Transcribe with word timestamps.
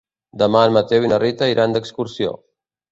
Demà 0.41 0.63
en 0.69 0.73
Mateu 0.79 1.05
i 1.07 1.11
na 1.13 1.21
Rita 1.25 1.51
iran 1.55 1.77
d'excursió. 1.79 2.39